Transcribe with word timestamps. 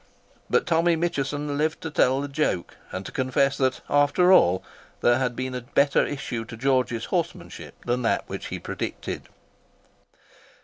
But 0.49 0.65
Tommy 0.65 0.95
Mitcheson 0.95 1.59
lived 1.59 1.79
to 1.81 1.91
tell 1.91 2.21
the 2.21 2.27
joke, 2.27 2.75
and 2.91 3.05
to 3.05 3.11
confess 3.11 3.55
that, 3.57 3.81
after 3.87 4.31
all, 4.31 4.63
there 5.01 5.19
had 5.19 5.35
been 5.35 5.53
a 5.53 5.61
better 5.61 6.03
issue 6.03 6.43
to 6.45 6.57
George's 6.57 7.05
horsemanship 7.05 7.75
than 7.85 8.01
that 8.01 8.23
which 8.25 8.47
he 8.47 8.57
predicted. 8.57 9.29